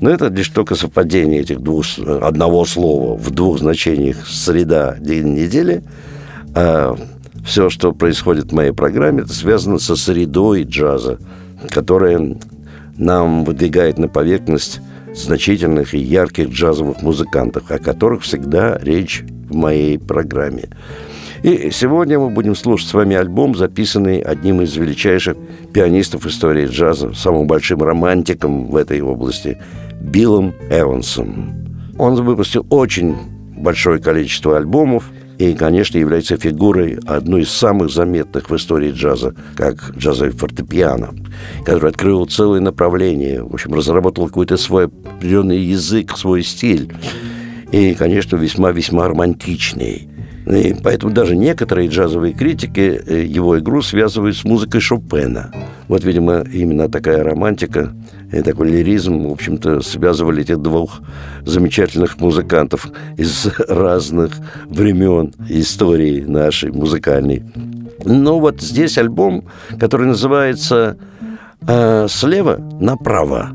[0.00, 5.82] Но это лишь только совпадение этих двух, одного слова в двух значениях «среда» день недели.
[6.54, 6.96] А
[7.44, 11.18] все, что происходит в моей программе, это связано со средой джаза,
[11.70, 12.36] которая
[12.96, 14.80] нам выдвигает на поверхность
[15.14, 20.68] значительных и ярких джазовых музыкантов, о которых всегда речь в моей программе.
[21.42, 25.36] И сегодня мы будем слушать с вами альбом, записанный одним из величайших
[25.72, 29.58] пианистов истории джаза, самым большим романтиком в этой области,
[30.00, 31.94] Биллом Эвансом.
[31.98, 33.16] Он выпустил очень
[33.56, 39.92] большое количество альбомов и, конечно, является фигурой одной из самых заметных в истории джаза, как
[39.96, 41.14] джазовый фортепиано,
[41.64, 46.92] который открыл целое направление, в общем, разработал какой-то свой определенный язык, свой стиль.
[47.70, 50.08] И, конечно, весьма-весьма романтичный.
[50.46, 55.52] И поэтому даже некоторые джазовые критики э, его игру связывают с музыкой Шопена.
[55.88, 57.92] Вот, видимо, именно такая романтика
[58.32, 61.00] и такой лиризм, в общем-то, связывали этих двух
[61.44, 64.32] замечательных музыкантов из разных
[64.66, 67.42] времен истории нашей музыкальной.
[68.04, 69.44] Но вот здесь альбом,
[69.78, 70.98] который называется
[71.66, 73.52] э, «Слева направо».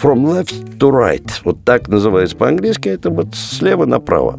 [0.00, 1.28] From left to right.
[1.44, 2.88] Вот так называется по-английски.
[2.88, 4.38] Это вот слева направо.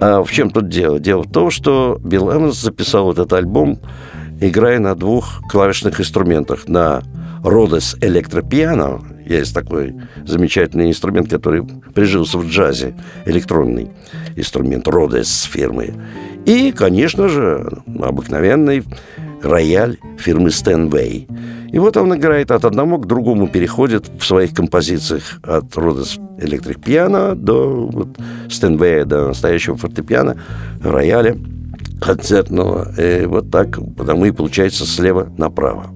[0.00, 0.98] А в чем тут дело?
[0.98, 3.78] Дело в том, что Билл Эванс записал этот альбом,
[4.40, 6.66] играя на двух клавишных инструментах.
[6.66, 7.02] На
[7.42, 9.94] Rhodes электропиано, есть такой
[10.26, 12.94] замечательный инструмент, который прижился в джазе,
[13.26, 13.90] электронный
[14.36, 15.94] инструмент Rhodes фирмы.
[16.46, 18.82] И, конечно же, обыкновенный
[19.42, 21.26] рояль фирмы Steinway.
[21.72, 26.82] И вот он играет от одного к другому, переходит в своих композициях от Rhodes Electric
[26.82, 28.08] Piano до вот,
[28.50, 30.36] Стенвея, до настоящего фортепиано,
[30.82, 31.36] рояля
[32.00, 32.92] концертного.
[33.00, 35.86] И вот так, потому и получается слева направо.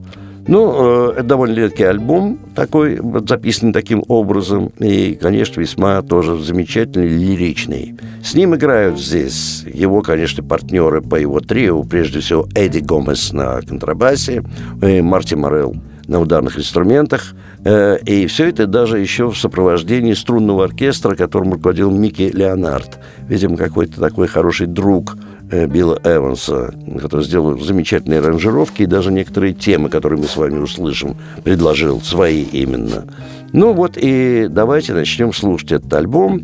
[0.46, 6.38] Ну, э, это довольно редкий альбом, такой, вот, записанный таким образом, и, конечно, весьма тоже
[6.38, 7.94] замечательный, лиричный.
[8.22, 13.60] С ним играют здесь его, конечно, партнеры по его трио, прежде всего Эдди Гомес на
[13.62, 14.42] контрабасе,
[14.82, 17.34] и Марти Морелл на ударных инструментах.
[17.64, 22.98] Э, и все это даже еще в сопровождении струнного оркестра, которым руководил Микки Леонард.
[23.26, 29.54] Видимо, какой-то такой хороший друг Э, Билла Эванса, который сделал замечательные аранжировки и даже некоторые
[29.54, 33.04] темы, которые мы с вами услышим, предложил свои именно.
[33.52, 36.42] Ну вот и давайте начнем слушать этот альбом.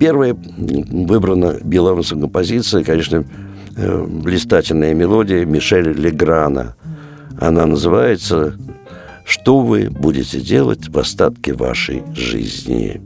[0.00, 3.24] Первая выбрана Билл Эвансом композиция, конечно,
[3.76, 6.74] э, блистательная мелодия Мишеля Леграна.
[7.38, 8.54] Она называется
[9.24, 13.00] «Что вы будете делать в остатке вашей жизни?»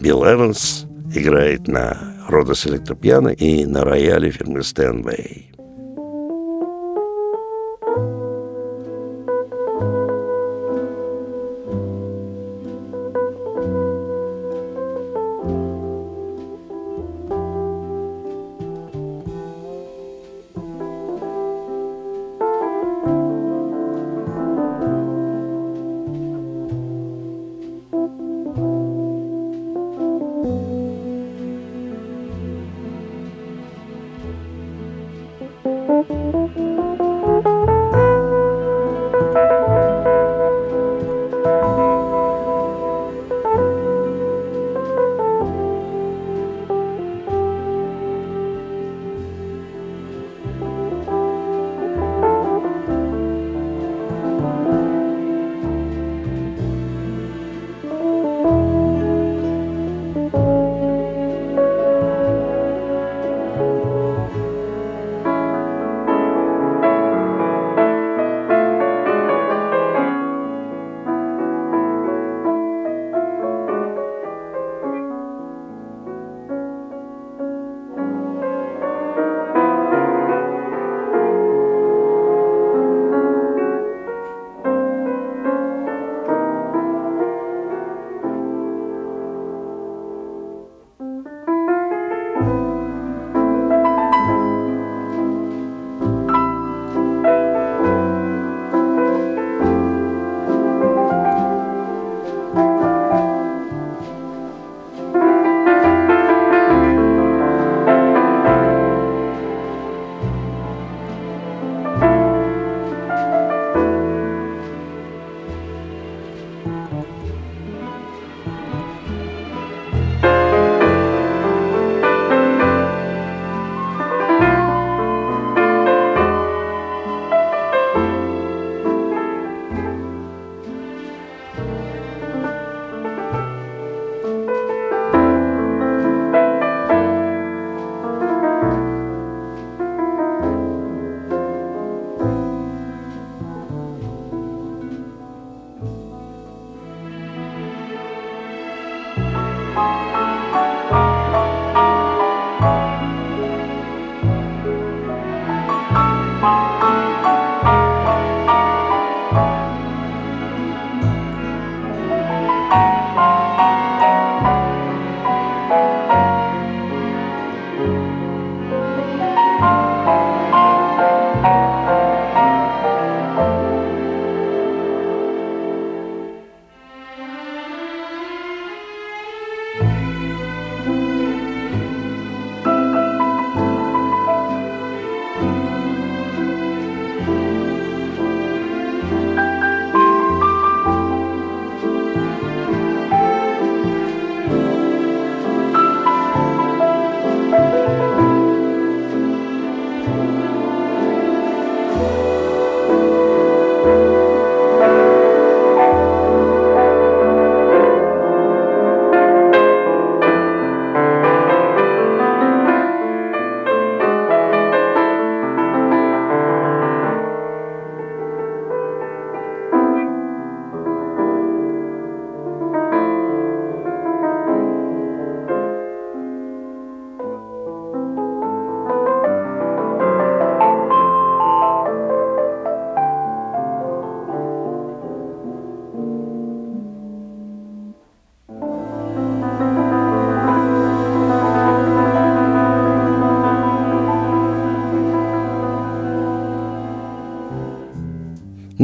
[0.00, 5.53] Билл Эванс играет на Родос электропиано и на рояле фирмы Стэнвей.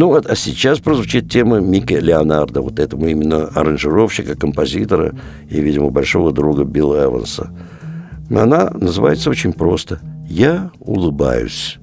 [0.00, 5.14] Ну вот, а сейчас прозвучит тема Микки Леонардо, вот этому именно аранжировщика, композитора
[5.50, 7.50] и, видимо, большого друга Билла Эванса.
[8.30, 11.79] Она называется очень просто «Я улыбаюсь».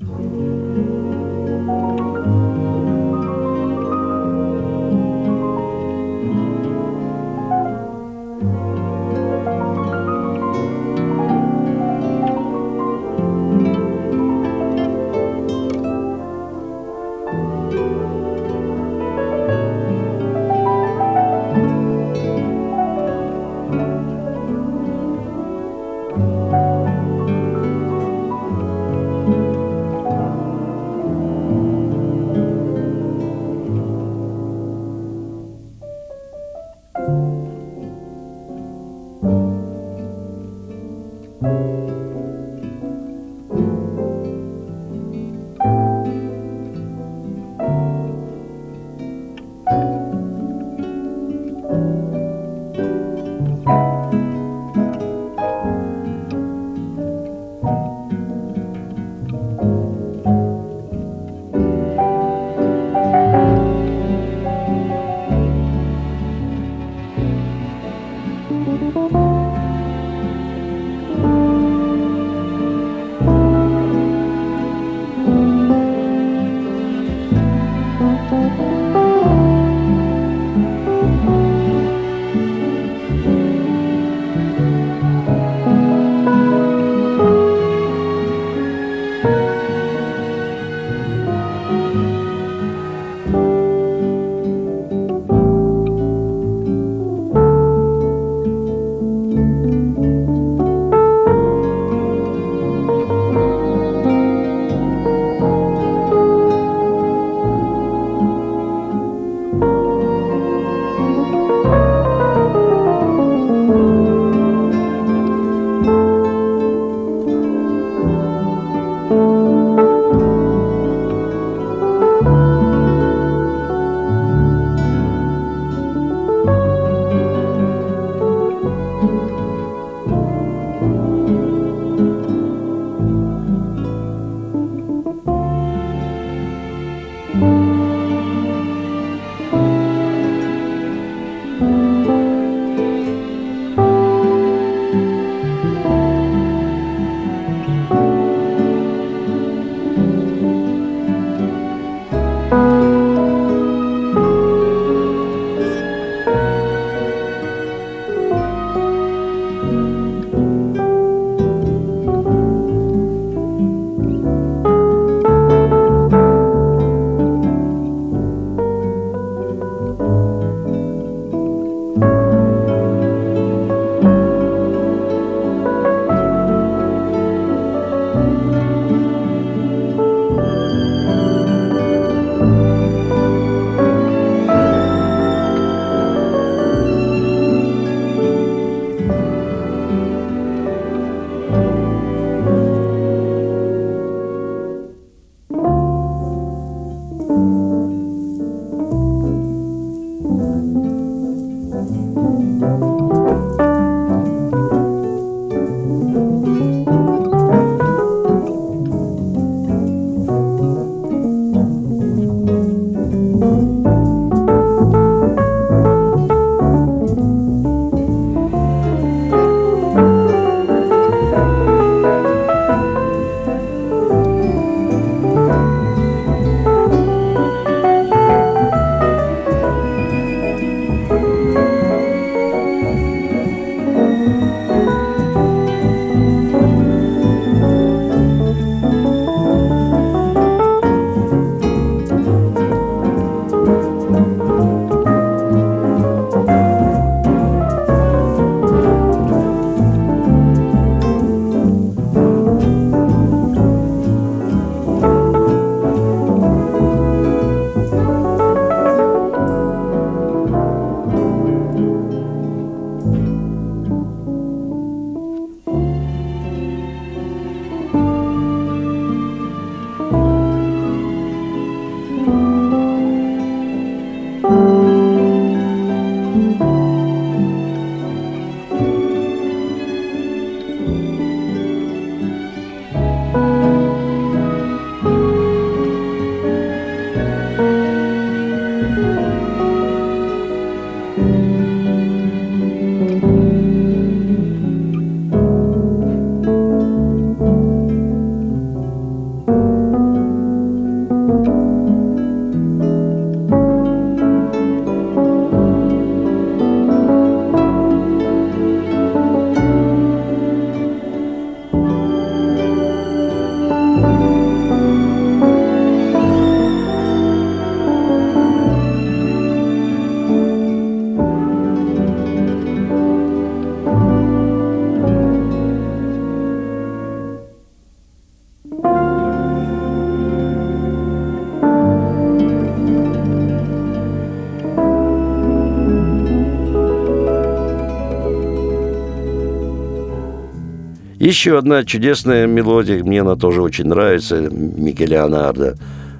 [341.27, 345.75] Еще одна чудесная мелодия, мне она тоже очень нравится, Микеле Леонардо.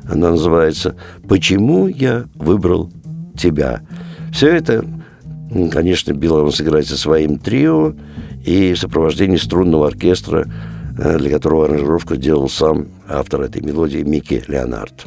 [0.06, 0.98] Она называется
[1.30, 2.92] «Почему я выбрал
[3.40, 3.80] тебя?».
[4.34, 4.84] Все это,
[5.72, 7.94] конечно, Билан сыграет со своим трио
[8.46, 10.46] и в сопровождении струнного оркестра,
[11.00, 15.06] э, для которого аранжировку делал сам автор этой мелодии Микки Леонард.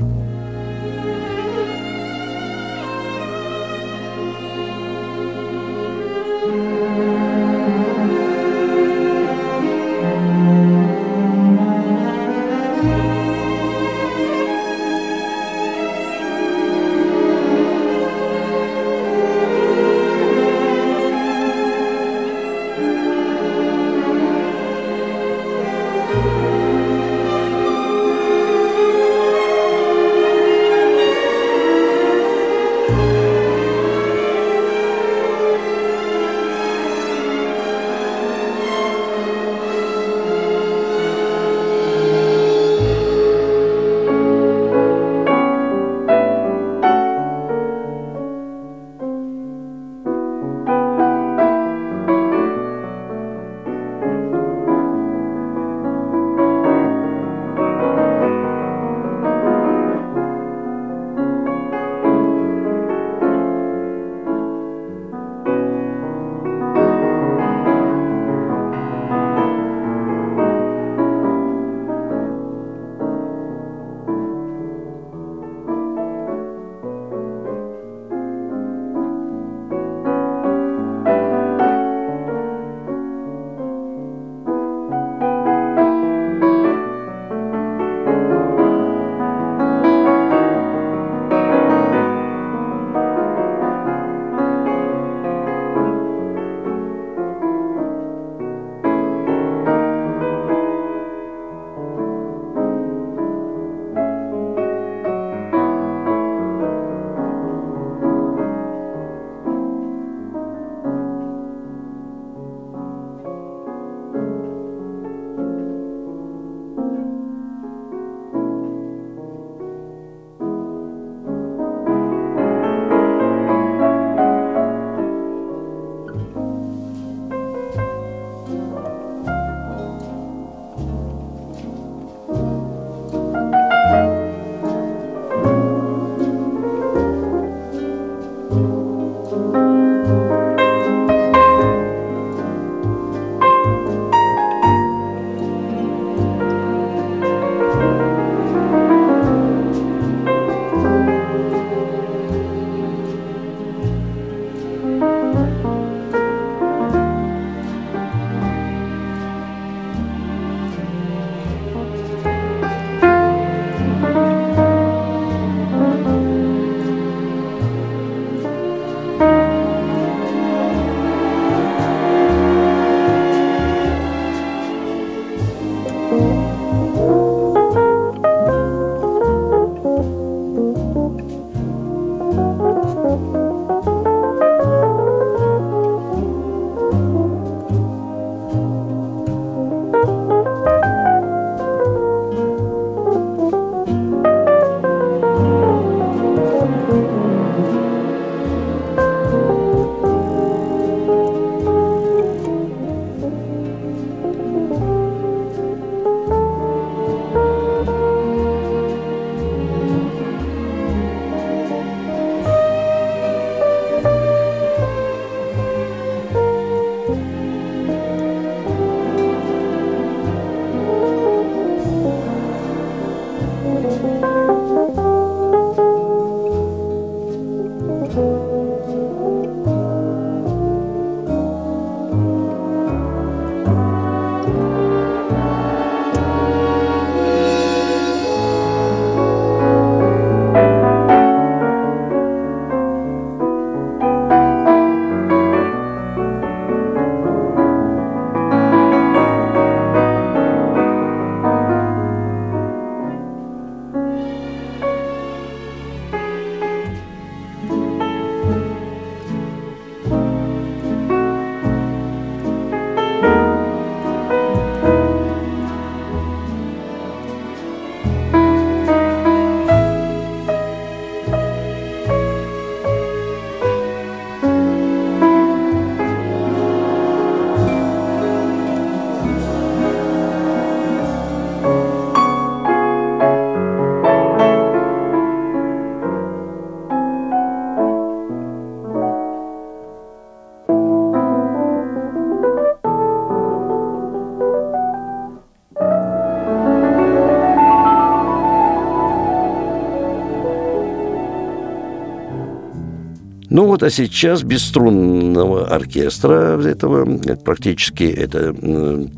[303.51, 308.55] Ну вот, а сейчас без струнного оркестра этого, это практически это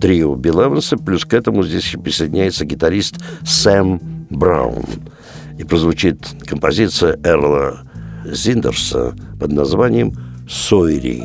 [0.00, 4.84] трио Билеванса, плюс к этому здесь присоединяется гитарист Сэм Браун.
[5.58, 7.82] И прозвучит композиция Эрла
[8.24, 10.14] Зиндерса под названием
[10.48, 11.24] «Сойри».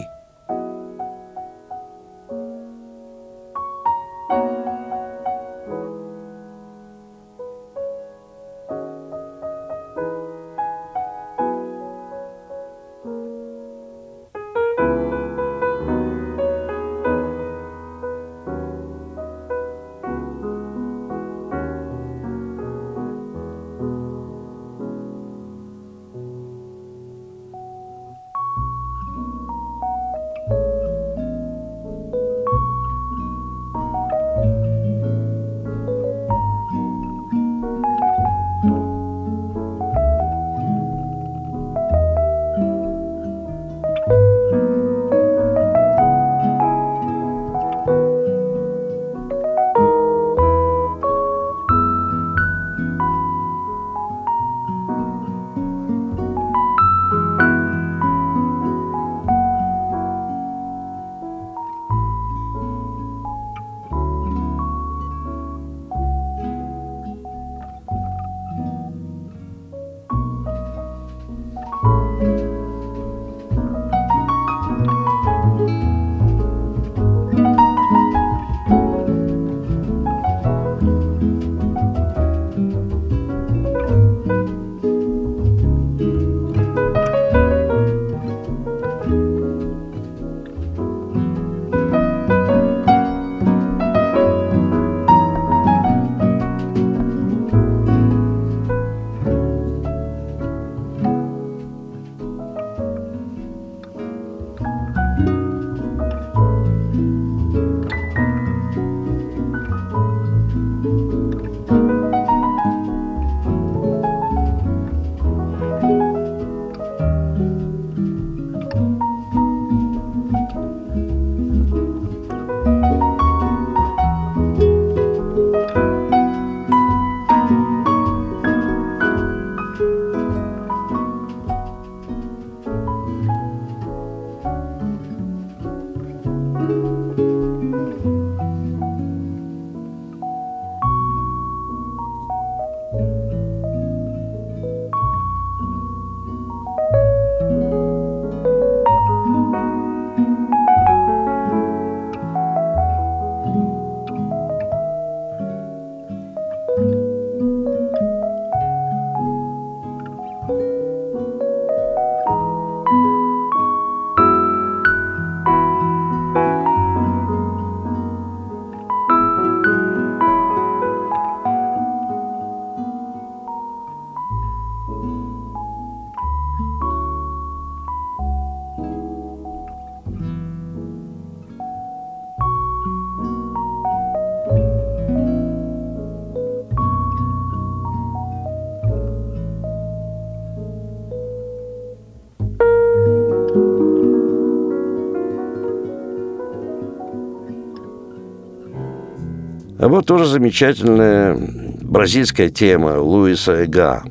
[199.80, 201.38] А вот тоже замечательная
[201.82, 204.04] бразильская тема Луиса Эга.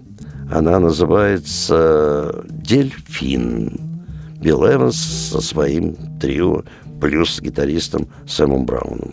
[0.51, 3.81] Она называется «Дельфин».
[4.41, 6.63] Билл Эванс со своим трио
[7.01, 9.13] плюс с гитаристом Сэмом Брауном.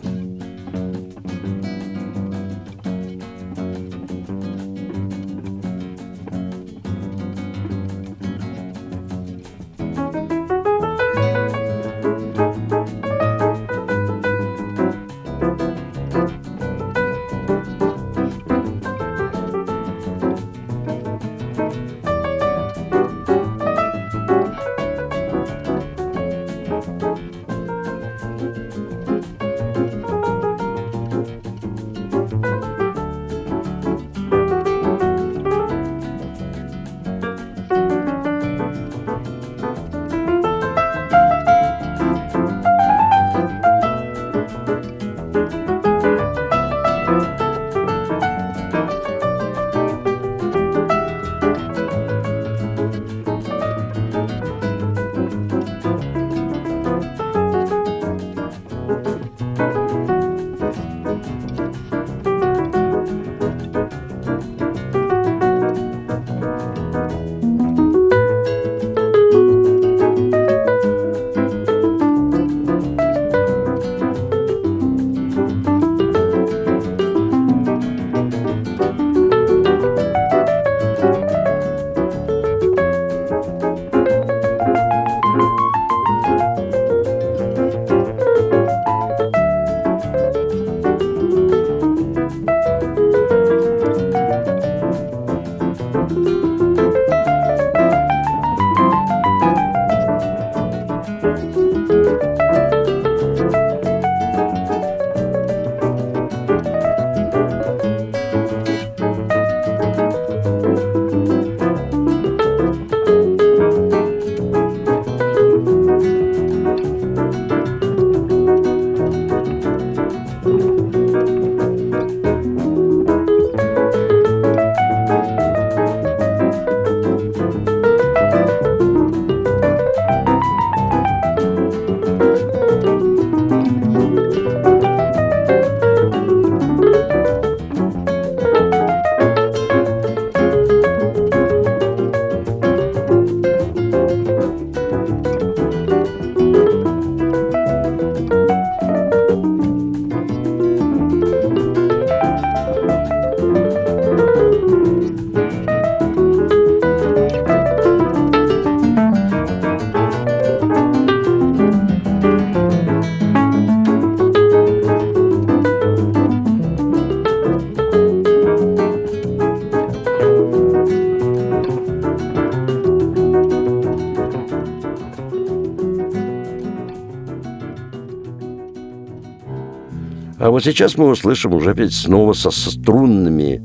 [180.64, 183.62] Сейчас мы услышим уже опять снова со струнными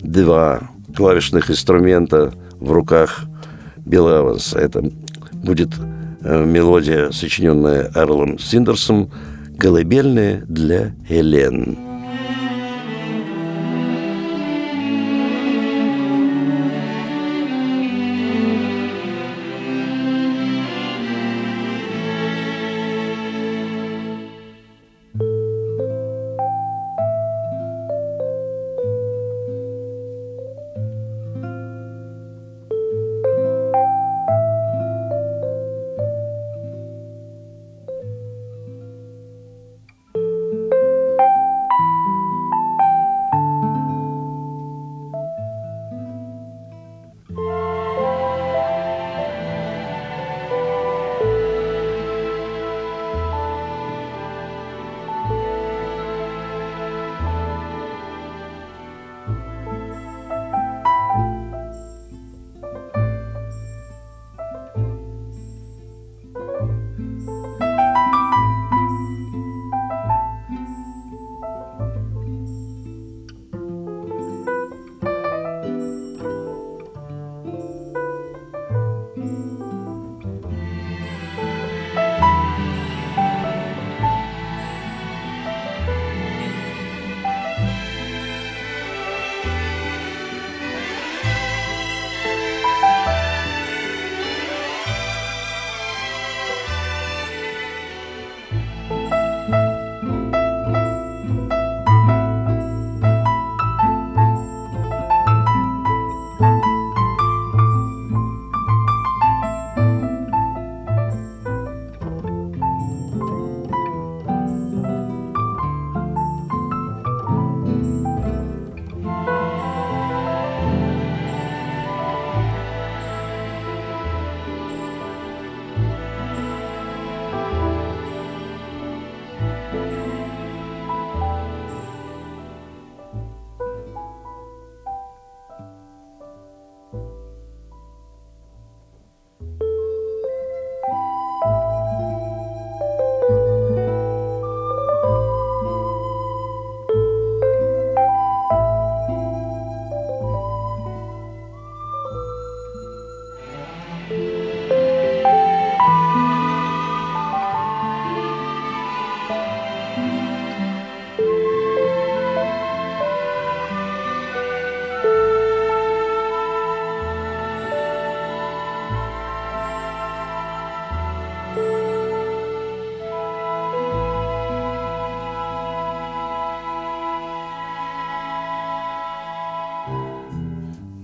[0.00, 3.24] два клавишных инструмента в руках
[3.76, 4.58] Билла Эванса.
[4.58, 4.82] Это
[5.34, 5.70] будет
[6.22, 9.10] э, мелодия, сочиненная Эрлом Синдерсом,
[9.58, 11.87] «Колыбельная для Хелен».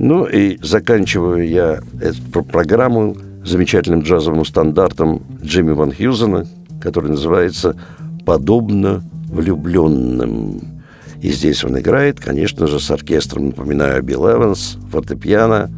[0.04, 6.46] Ну и заканчиваю я эту программу замечательным джазовым стандартом Джимми Ван Хьюзена,
[6.78, 7.74] который называется
[8.26, 10.82] «Подобно влюбленным».
[11.22, 15.70] И здесь он играет, конечно же, с оркестром, напоминаю, Билл Эванс, фортепиано,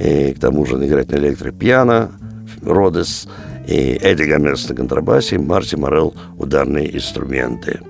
[0.00, 2.12] и к тому же он играет на электропиано,
[2.62, 3.28] Родес,
[3.68, 7.80] и Эдди Гомес на контрабасе, Марти Морел– ударные инструменты.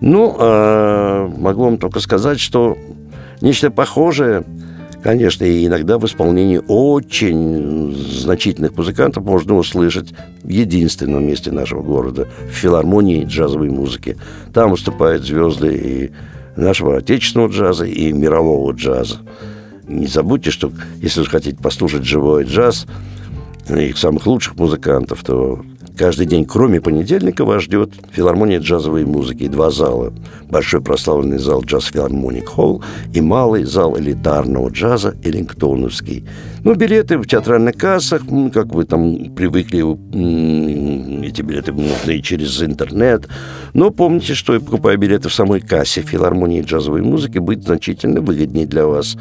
[0.00, 2.78] Ну, э, могу вам только сказать, что
[3.40, 4.44] нечто похожее–
[5.02, 12.28] Конечно, и иногда в исполнении очень значительных музыкантов можно услышать в единственном месте нашего города,
[12.50, 14.18] в филармонии джазовой музыки.
[14.52, 16.10] Там выступают звезды и
[16.60, 19.20] нашего отечественного джаза, и мирового джаза.
[19.88, 22.86] Не забудьте, что если вы хотите послушать живой джаз,
[23.68, 25.64] их самых лучших музыкантов, то
[26.00, 30.14] Каждый день, кроме понедельника, вас ждет филармония джазовой музыки два зала.
[30.48, 32.82] Большой прославленный зал Джаз Филармоник Холл
[33.12, 36.24] и малый зал элитарного джаза Эллингтоновский.
[36.64, 39.80] Ну, билеты в театральных кассах, как вы там привыкли,
[41.22, 43.28] эти билеты можно и через интернет.
[43.74, 48.86] Но помните, что покупая билеты в самой кассе филармонии джазовой музыки, будет значительно выгоднее для
[48.86, 49.18] вас.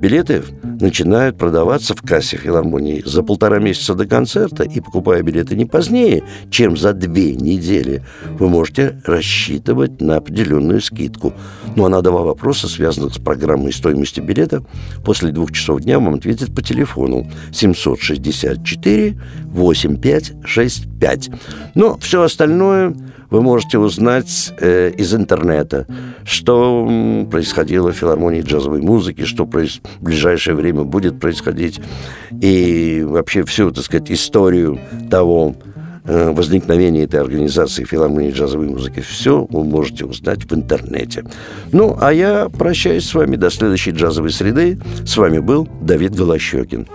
[0.00, 0.42] Билеты
[0.80, 6.22] начинают продаваться в кассе филармонии за полтора месяца до концерта, и покупая билеты не позднее,
[6.50, 8.02] чем за две недели,
[8.38, 11.32] вы можете рассчитывать на определенную скидку.
[11.76, 14.62] Ну а на два вопроса, связанных с программой стоимости билета,
[15.02, 21.30] после двух часов дня вам ответят по телефону 764 8565.
[21.74, 22.94] Но все остальное
[23.30, 25.86] вы можете узнать э, из интернета,
[26.24, 29.50] что происходило в филармонии джазовой музыки, что в
[30.00, 31.80] ближайшее время будет происходить,
[32.40, 34.78] и вообще всю, так сказать, историю
[35.10, 35.54] того,
[36.04, 41.24] э, возникновение этой организации филармонии джазовой музыки, все вы можете узнать в интернете.
[41.72, 44.78] Ну, а я прощаюсь с вами до следующей джазовой среды.
[45.04, 46.86] С вами был Давид Голощекин.